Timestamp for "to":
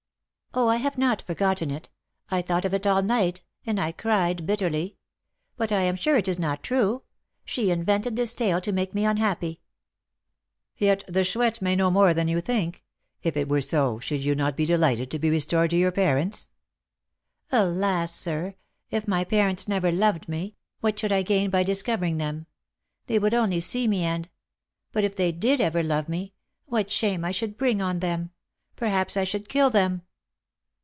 8.59-8.73, 15.11-15.19, 15.69-15.77